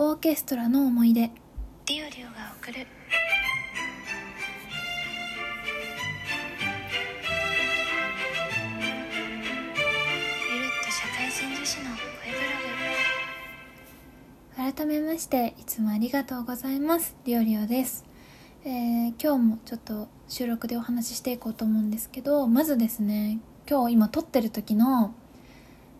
[0.00, 1.22] オーケストラの思い出。
[1.22, 2.78] ディオリオが送る。
[2.78, 2.88] ゆるっ
[10.84, 12.36] と社会人女子の声ブ
[14.62, 17.16] ログ改めましていつもありがとうございます。
[17.24, 18.04] リオリオです、
[18.64, 25.12] えー今日もちょっと収録でお話ししていこうと思うんですけどまずですね今日今撮ってる時の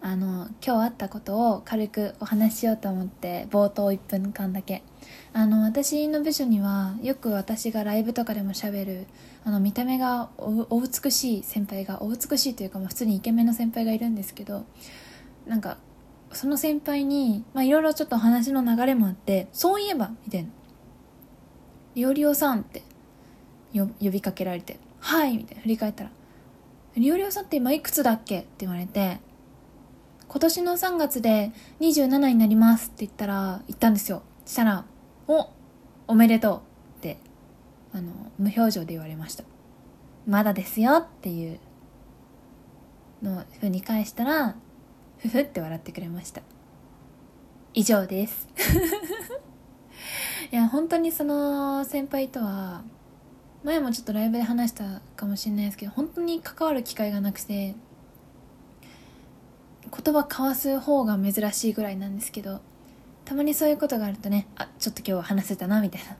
[0.01, 4.83] あの今日あったことを軽くお話ししようと思って冒頭1分間だけ。
[5.33, 9.07] あの私の部署にはよく私がライブとかでもしゃべる
[9.45, 14.65] あの見た目がお美しい先輩がお美しいというかもう普通にイケメンの先輩がいるんですけど
[15.47, 15.79] なんか
[16.33, 20.49] その先輩にまあいろいろちょっと話の流れもあってそういえばみたいな
[21.95, 22.83] 「リオリオさん」って
[23.74, 25.62] 呼びかけられて「はい」みたいな。
[25.62, 26.10] 振り返ったら
[26.96, 29.21] 「リオリオさんって今いくつだっけ?」って言われて
[30.28, 34.23] 今年の3月で27になりますって言ったら、言ったんですよ。
[34.45, 34.84] したら、
[35.27, 35.48] お、
[36.06, 36.59] おめでとう
[36.98, 37.16] って、
[37.95, 39.45] あの、無表情で言われました。
[40.26, 41.59] まだですよっていう
[43.23, 44.57] のふうに返したら、
[45.16, 46.42] ふふって笑ってくれました。
[47.73, 48.48] 以上です。
[50.52, 52.82] いや、本当にその先輩とは、
[53.65, 57.74] 前もちょっとライブで話したかもしれないですけど、本当に関わる機会がなくて、
[59.84, 62.60] 言葉交わす方が珍しいぐらいなんですけど
[63.24, 66.16] たまにそういうことがあるとねあちょっと今日は話せたなみたいな。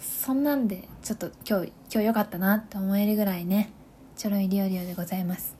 [0.00, 3.70] そんなんでちょっと今日今日良かったなって思えるぐらいね
[4.16, 5.56] ちょろいリオリオでございます。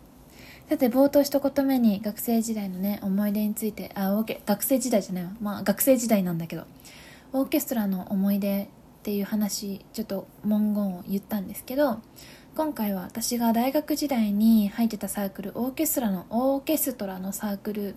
[0.68, 5.30] さて冒頭一言目に学生時代のね思い出についてあオーケ学生時代じゃないわ。
[5.40, 6.64] まあ学生時代なんだけど
[7.32, 8.68] オーケストラの思い出
[9.00, 12.00] っていう話ちょっと文言を言ったんですけど
[12.60, 17.94] 今回は私が大学時代に入ってたサークルオーケストラのオーケストラのサークル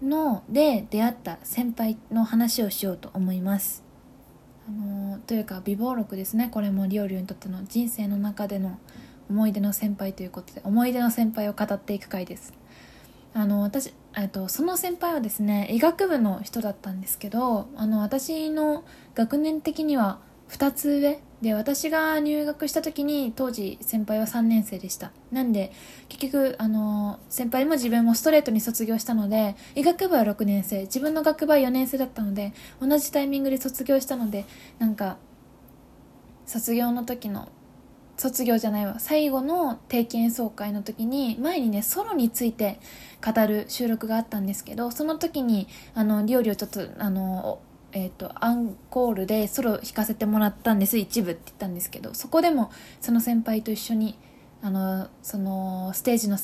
[0.00, 3.82] ので出会った先輩の話をしようと思います。
[4.68, 6.50] あのというか美貌録ですね。
[6.52, 8.78] これもリオリオにとっての人生の中での
[9.28, 12.52] 思い出の先輩ということで思い出の先輩を語っていく回です。
[13.34, 18.84] あの私えっとその先輩はですね医学部の人だったんですけどあの私の
[19.16, 25.12] 学年的には2つ上で私が入学した時に当時先輩は3年生でした。
[25.30, 25.72] なんで
[26.08, 30.82] 結局あの先輩も自分もストレートに卒業したので医学部は6年生。
[30.82, 34.46] 自分の学部は4年生だったので同じタイミングで卒業したので
[34.78, 35.16] なんか
[36.44, 37.48] 卒業の時の
[38.16, 38.98] 卒業じゃないわ。
[38.98, 42.80] 最後の定期演奏会の時に前にねソロについて
[43.24, 47.60] 語る収録があったんですけどその時にあの料理をちょっとあの
[47.92, 54.18] えー、とアンコールでソロ弾かせてもらったんです一部って言ったんですけどそこでもその先輩と一緒に
[54.60, 56.38] あのそのステージの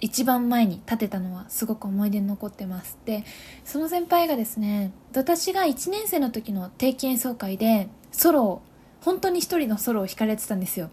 [0.00, 3.24] 一番前に立てたのはすごく思い出に残ってますで
[3.64, 8.62] その先輩がですね私が1年生の時の定期演奏会でソロを
[9.02, 10.90] 本当に一人のソロを弾かれてたんですよ。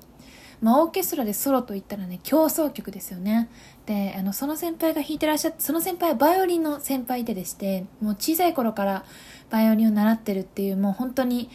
[0.62, 3.50] まあ、オーケストラでソロといったらね競争曲ですよね。
[3.86, 9.04] であのその先輩が弾いてらっしゃってその先輩はバイオリンの先輩ででしてもう小さい頃から
[9.54, 11.48] バイオリンを習ってるっていうもう本当に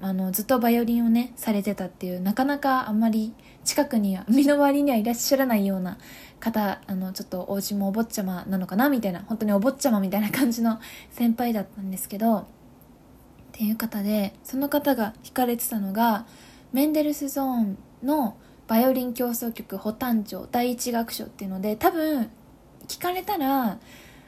[0.00, 3.32] あのずっとバイオリンをねされてたっていうなかなかあんまり
[3.62, 5.96] 近くには身の回りにはいらっしゃらないような
[6.40, 10.80] 方あのちょっとお家もお坊ちゃまなのかなみたいな本当にお坊ちゃまみたいな感じの
[11.12, 12.44] 先輩だったんですけどっ
[13.52, 16.26] ていう方でその方が弾かれてたのが
[16.72, 18.36] メンデルスゾーンの
[18.66, 22.30] バイオリン競争曲「補誕生第一楽章」っていうので多分
[22.88, 23.78] 聞かれたら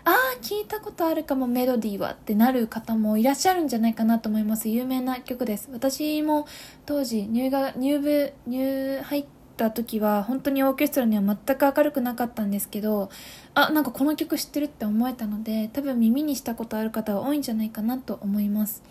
[0.07, 4.69] ああ聞いたことあるかもメロディーはってなる方もいらっしゃるんじゃないかなと思います。
[4.69, 5.69] 有名な曲です。
[5.73, 6.47] 私も
[6.87, 9.25] 当時入学入部入入っ
[9.57, 13.11] た時は本当にオーケストラには全く明るくなかったんですけど
[13.55, 18.83] あなんかこの曲知ってるって思えたので多分耳にしたことある方は多いんじゃないかなと思います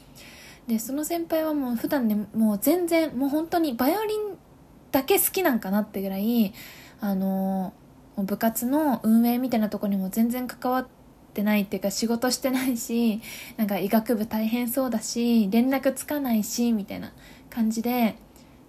[0.67, 4.37] でその先輩はもう普段ねもう全然もう本当にバイオリン
[4.91, 6.53] だけ好きなんかなってぐらい
[6.99, 7.73] あの
[8.17, 10.87] 部活の運営みたいなとこにも全然関わっ
[11.35, 13.21] てないっていうか仕事してないし
[13.57, 17.11] なんか医学部大変そうだし連絡つかないしみたいな
[17.49, 18.15] 感じで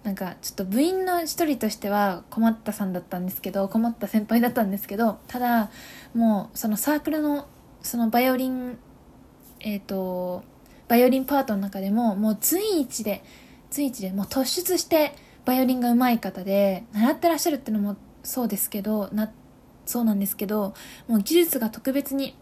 [0.03, 5.69] なんかちょっと部員の一人としては困ったさんだったんですけど困った先輩だったんですけどただ
[6.13, 7.47] もうそのサークルの
[7.81, 8.77] そのバイオリン
[9.59, 10.43] えっ、と
[10.87, 13.23] バイオリンパートの中でももう随一で
[13.69, 15.13] 随一でもう突出して
[15.45, 19.31] バイオリンが上手い方で習ってらっしゃるっていうのもそうですけどな
[19.85, 20.73] そうなんですけど
[21.07, 22.35] もう技術が特別に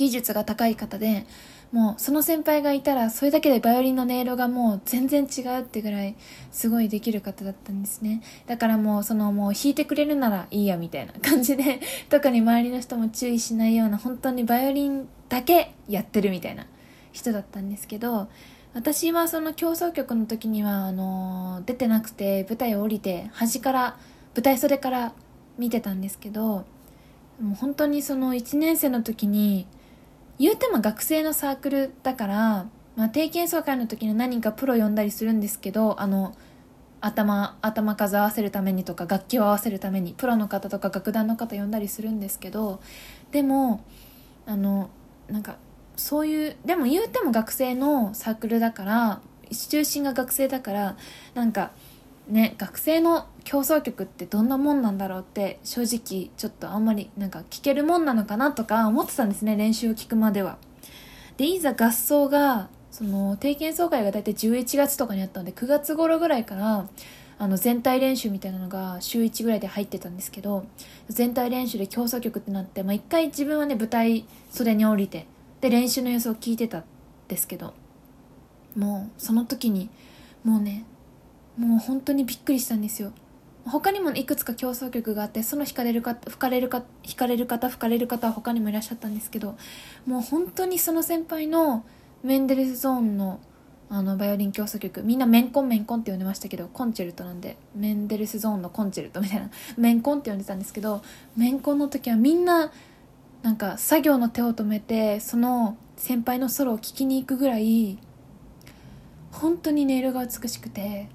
[0.00, 1.26] 技術が高い方で
[1.72, 6.16] もうその先輩がいたらそれだけでバイオリンの音色がもう全然違うってぐらい
[6.50, 8.22] すごいできる方だったんですね。
[8.46, 16.66] だからもうそのもう弾いてくれるならいいやみたいな感じで 特に周りの人も注意しないような本当にバイオリンだけやってるみたいな
[17.12, 18.28] 人だったんですけど
[18.72, 23.96] 私はその競争曲の時にはあの出てなくて舞台を降りて端から
[24.34, 25.12] 舞台袖から
[25.58, 26.64] 見てたんですけど
[27.40, 29.66] もう本当にその1年生の時に
[30.40, 32.66] 言うても学生のサークルだから、
[32.96, 36.34] まあ、定期演奏会の時に何かプロ呼んだりするんですけどあの
[37.02, 42.80] 頭頭数合わせるためにとか楽器を合わせるためにプロの方とか楽団の方呼んだりするんですけど
[43.32, 43.84] でも
[44.46, 44.88] あの
[45.28, 45.56] なんか
[45.96, 49.20] そういうでも言うても学生のサークルだから
[49.68, 50.96] 中心が学生だから
[51.34, 51.72] なんか
[52.28, 55.20] ね学生の競争曲ってどんなもんなんだろう？
[55.20, 60.58] って正直ちょっとあんまりなんか聞けるもんなのかなとか思ってたんですね練習を聞くまでは。
[61.36, 66.88] でいざ合奏がその定期演奏会が大体11月とかにあったので9月頃ぐらいから
[67.38, 70.66] あの全体練習みたいなのが週1ぐらいで入ってたんですけど
[71.08, 75.26] 全体練習で競争曲ってなって、まあ、1回自分はね舞台袖に降りて
[75.62, 76.84] で練習の様子を聞いてたん
[77.28, 77.72] ですけど
[78.76, 79.88] もうその時に
[80.44, 80.84] もうね
[81.56, 83.12] もう本当にびっくりしたんですよ
[83.70, 89.56] 他にもいくつか競争曲があってその弾かれる方吹かれるか弾かれる方吹かれる方は他にもいらっしゃったんですけど
[90.06, 91.84] もう本当にその先輩の
[92.22, 93.40] メンデルスゾーンの
[93.92, 101.02] あのバイオリン競争曲みんなメンコンメンコンって呼んでましたけどコンチェルトなんでメンデルスゾーンのコンチェルトみたいな メンコンって呼んでたんですけど
[101.36, 102.70] メンコンの時はみんな
[103.42, 107.98] なんか作業の手を止めてその先輩のソロを聴きに行くぐらい
[109.32, 111.08] 本当に音色が美しくて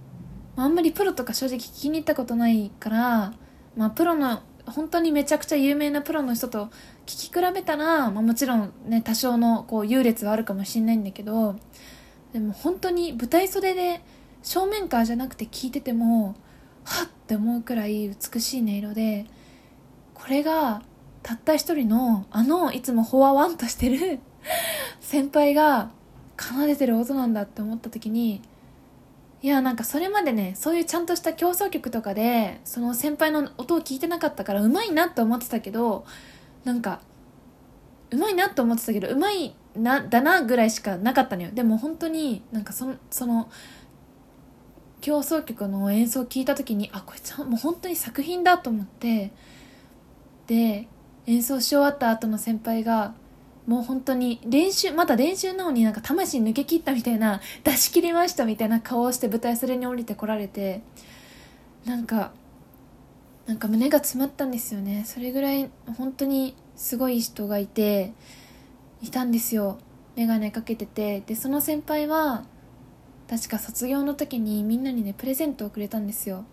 [0.56, 3.34] あんまりプロとか正直聞きに行ったことないから
[3.75, 6.69] まあプロの本当にめちゃくちゃ有名なプロの人と
[7.06, 11.56] 聞き比べたら、まあ、もちろんね多少のこう優劣はあるかもしれないんだけど
[12.34, 14.02] でも本当に舞台袖で
[14.42, 16.36] 正面からじゃなくて聞いてても
[16.84, 19.25] はっって思うくらい美しい音色で
[20.13, 20.84] これが
[21.24, 24.19] たった一人のあのいつもほわわんとしてる
[25.02, 25.90] 先輩が
[26.40, 28.44] 奏でてる音なんだって思った時に
[29.41, 36.05] いやなんかそれまでねそういうちゃんとした競争曲とかでその先輩の音を聞いてなかったからうまいなって思ってたけど
[36.63, 37.01] なんか
[38.11, 41.51] うまいなって思ってたけどうまいなだなぐらいしかなかったのよ。
[41.53, 43.49] でも本当になんかそのその
[45.01, 49.31] 競争曲の演奏を聞いた時にあこれちゃんもう本当に作品だと思って
[50.47, 50.87] で
[51.27, 53.13] 演奏し終わった後の先輩が
[53.67, 60.81] もう本当に練習まだ練習なのになんか魂抜け切ったみたいな出し切りましたみたいな顔をして舞台それに降りてこられて
[61.85, 62.31] なんか
[63.47, 65.03] なんか胸が詰まったんですよね。
[65.06, 68.13] それぐらい本当にすごい人がいて
[69.03, 69.77] いたんですよ。
[70.15, 71.21] 眼鏡かけてて。
[71.21, 72.45] でその先輩は
[73.29, 76.44] 確か卒業の時にみんなにねプレゼントをくれたんですよ。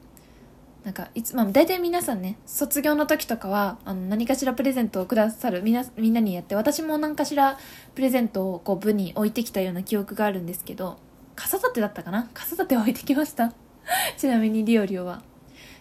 [0.84, 7.56] なんかいつまあ大体皆さんね卒業の時とかはあの何かしらプレゼントをくださるみんなみんなにやって私も何かしら
[7.94, 10.98] プレゼントをこう部に置いてきたような記憶があるんですけど
[11.36, 12.28] 傘立てだったかな？
[12.34, 13.52] 傘立て置いてきました。
[14.18, 15.22] ちなみにリオリオは。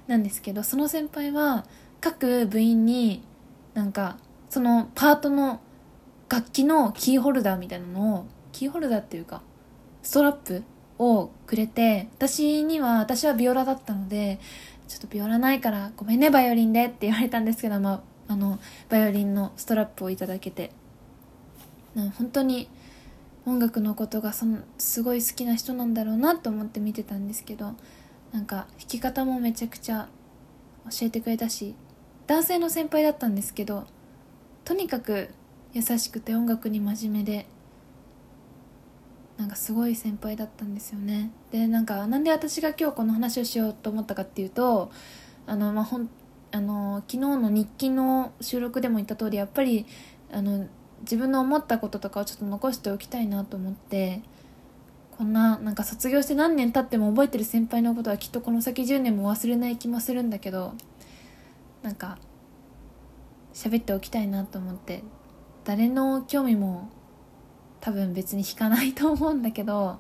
[0.07, 1.65] なんですけどその先輩は
[1.99, 3.23] 各部員に
[3.73, 4.17] なんか
[4.49, 5.61] そのパートの
[6.29, 9.41] 楽器のキーホルダーみたいなのをキーホルダーっていうか
[10.01, 10.63] ストラップ
[10.97, 14.39] をくれて私には私はビオラだったので
[14.91, 18.59] ちょっとビオラないからごめんねバイオリンでって言われたんですけど、まあ、あの
[18.89, 20.71] バイオリンのストラップをいただけて。
[22.17, 22.69] 本当に
[23.45, 27.73] 音楽のことがそのすごい好きな人なんだろうなと思って見てたんですけど
[28.31, 30.07] なんか弾き方もめちゃくちゃ
[30.85, 31.75] 教えてくれたし
[32.27, 33.85] 男性の先輩だったんですけど
[34.63, 35.29] とにかく
[35.73, 37.45] 優しくて音楽に真面目で
[39.41, 41.31] なんかすごい先輩だったんですよね。
[41.49, 44.91] でなんかなんで私が今日この話をしようと思ったかっていうと
[45.47, 46.09] あの、まあ、ほん
[46.51, 49.87] あの昨日の日記の収録でも言った通りやっぱり
[50.31, 50.67] あの
[51.01, 54.21] 自分の思ったこととかをちょっと残しておきたいなと思って
[55.17, 60.75] こんななんか卒業して何年経っても覚えてる先輩のことはきっとこの先10年も忘れない気もするんだけど
[61.81, 62.19] なんか
[63.55, 65.01] 喋っておきたいなと思って
[65.63, 66.91] 誰の興味も
[67.81, 69.99] 多分別に引かないと思うんだけど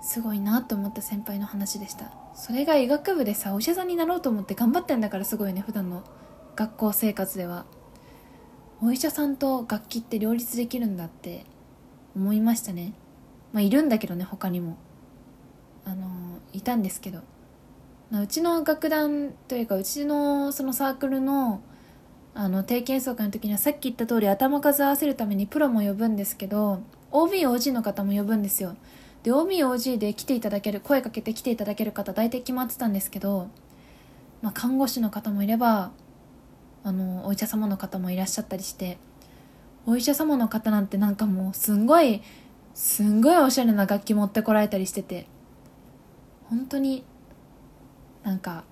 [0.00, 2.12] すごいなと思った先輩の話でした。
[2.34, 6.02] それが医学部でさお医者さんになろうと思って頑張ってんだからすごいね普段の
[6.56, 7.66] 学校生活では。
[8.80, 11.46] お医者さんと楽器って両立できるんだって
[12.16, 12.94] 思いましたね。
[13.52, 14.76] まあいるんだけどね他にも。
[15.84, 16.08] あの
[16.52, 17.20] いたんですけど。
[18.12, 21.62] うちの楽団というかうちのそのサークルの
[22.34, 28.74] あの定期演奏会の時にはさっき言った通り頭数合わせるためにプロも呼ぶんですけど OBOG の方も呼ぶんですよ。
[29.22, 33.48] で OBOG で来ていただける声かけて来ていただける方大体決まってたんですけど、
[34.40, 35.92] まあ、看護師の方もいれば
[36.82, 38.98] あのお医者様の方もいらっしゃったりして
[39.86, 42.22] お医者様の方なんてなんかもうすんごい
[42.74, 45.26] すんごいおしゃれな楽器持ってこられたりしてて
[46.48, 47.04] 本当に
[48.24, 48.64] なんか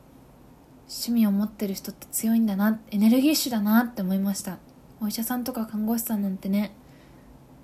[0.90, 4.58] 趣味を持ってる人って強いんだなエネルギッシュだなって思いました。
[5.00, 6.74] お医者さんとか看護師さんなんてね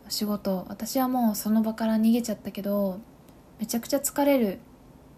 [0.06, 3.00] お仕事私はもうその場から逃げちゃったけど
[3.58, 4.60] めちゃくちゃ疲れる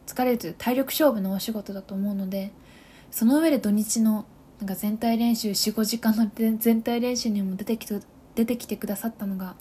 [0.07, 2.51] 疲れるという体力勝負のお仕事だと思うので
[3.11, 4.25] その上で土日の
[4.59, 8.01] なんか全体練習45時間の全体練習にも出てきて
[8.35, 9.55] 出てきてくださったのが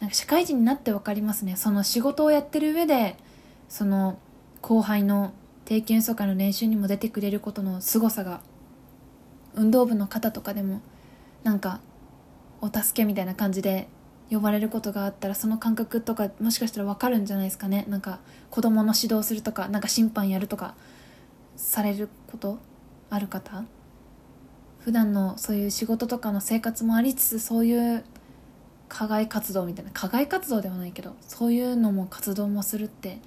[0.00, 1.56] なんか社会人になって分かりますね。
[1.56, 3.16] その仕事をやってる上で
[3.68, 4.18] その
[4.60, 5.32] 後輩の
[5.64, 8.40] 定期演奏会の練習にも出てくれることの凄さが
[9.54, 10.80] 運動部の方とかでも
[11.42, 11.80] なんか
[12.60, 13.88] お助けみたいな感じで
[14.30, 17.84] 呼ばれることがあったらその感覚とかもしかしたら分かるんじゃないですかね。
[17.88, 20.74] なんか子供の指導するとかなんか審判やるとか
[21.56, 22.58] されること
[23.10, 23.64] ある方？
[24.80, 28.04] 普段のそういう仕事とかの生活もありつつそういう
[28.88, 33.18] 課外活動みたいな課外活動ではないけどそういうのも活動もするって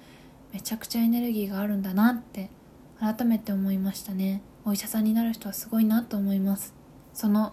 [0.52, 2.50] めちゃくちゃエネルギーがあるんだなって
[2.98, 4.42] 改めて思いましたね。
[4.64, 6.74] お医者さんになる人はすごいなと思います。
[7.14, 7.52] その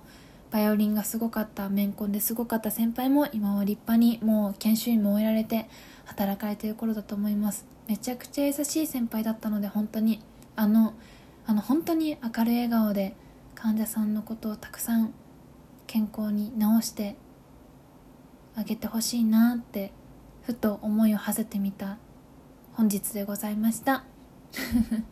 [0.52, 5.68] バイオリンがすごかった面コンですごかった先輩も今は立派にもう研修医も終えられて
[6.06, 7.66] 働かれてる頃だと思います。
[7.88, 10.22] めちゃくちゃ優しい先輩だったので本当に
[10.56, 10.94] あの
[11.46, 13.16] あの本当に明るい笑顔で
[13.54, 15.14] 患者さんのことをたくさん
[15.88, 17.16] 健康に治して
[18.56, 19.92] あげてほしいなって
[20.44, 21.98] ふと思いを馳せてみた
[22.76, 24.04] 本日でございました。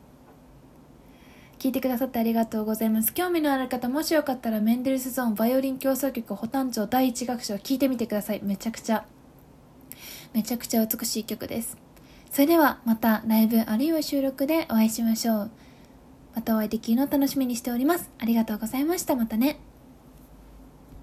[1.60, 3.14] 聞いてくださってありがとうございます。
[3.14, 8.42] 興味のある方もしよかったらメンデルスゾーンバイオリン協奏曲保誕長第一楽章聞いてみてください。
[8.44, 9.06] めちゃくちゃ
[10.34, 11.78] めちゃくちゃ美しい曲です。
[12.30, 15.52] それではまたライブあるいは収録でお会いしましょう。
[16.36, 18.12] またお会いできるのを楽しみにしております。
[18.20, 19.16] ありがとうございました。
[19.16, 19.60] またね。